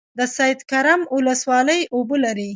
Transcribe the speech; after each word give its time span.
د 0.17 0.19
سید 0.37 0.59
کرم 0.71 1.01
ولسوالۍ 1.15 1.81
اوبه 1.95 2.17
لري 2.25 2.49